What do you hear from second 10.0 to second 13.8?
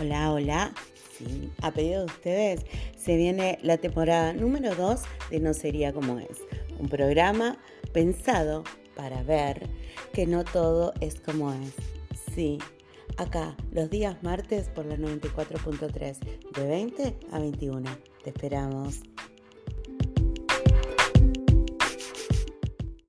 que no todo es como es. Sí, acá